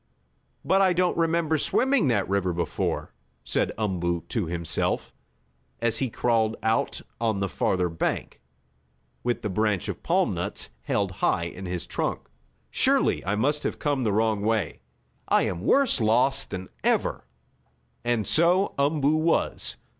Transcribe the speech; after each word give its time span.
"But 0.65 0.81
I 0.81 0.93
don't 0.93 1.15
remember 1.15 1.59
swimming 1.59 2.07
that 2.07 2.27
river 2.27 2.53
before," 2.53 3.13
said 3.43 3.71
Umboo 3.77 4.21
to 4.29 4.47
himself, 4.47 5.13
as 5.79 5.99
he 5.99 6.09
crawled 6.09 6.55
out 6.63 7.01
on 7.19 7.39
the 7.39 7.47
farther 7.47 7.87
bank, 7.87 8.41
with 9.23 9.43
the 9.43 9.47
branch 9.49 9.87
of 9.89 10.01
palm 10.01 10.33
nuts 10.33 10.71
held 10.81 11.11
high 11.21 11.43
in 11.43 11.67
his 11.67 11.85
trunk. 11.85 12.21
"Surely 12.71 13.23
I 13.27 13.35
must 13.35 13.61
have 13.61 13.77
come 13.77 14.03
the 14.03 14.11
wrong 14.11 14.41
way. 14.41 14.79
I 15.27 15.43
am 15.43 15.61
worse 15.61 16.01
lost 16.01 16.49
than 16.49 16.69
ever!" 16.83 17.27
And 18.03 18.25
so 18.25 18.73
Umboo 18.79 19.17
was. 19.17 19.77